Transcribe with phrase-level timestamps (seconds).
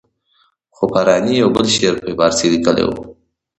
[0.75, 3.01] خو فاراني یو بل شعر په فارسي لیکلی وو.